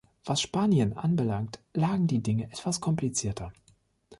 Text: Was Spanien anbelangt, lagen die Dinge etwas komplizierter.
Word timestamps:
Was 0.25 0.41
Spanien 0.41 0.97
anbelangt, 0.97 1.59
lagen 1.75 2.07
die 2.07 2.23
Dinge 2.23 2.45
etwas 2.45 2.81
komplizierter. 2.81 3.53